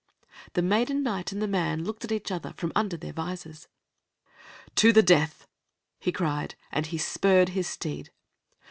The 0.53 0.63
maiden 0.63 1.03
knight 1.03 1.31
and 1.31 1.39
the 1.43 1.47
man 1.47 1.83
looked 1.83 2.03
at 2.03 2.11
each 2.11 2.31
other 2.31 2.55
from 2.57 2.71
under 2.75 2.97
their 2.97 3.13
visors. 3.13 3.67
"To 4.77 4.91
the 4.91 5.03
death!" 5.03 5.45
he 5.99 6.11
cried, 6.11 6.55
and 6.71 6.87
he 6.87 6.97
spurred 6.97 7.49
his 7.49 7.67
steed. 7.67 8.09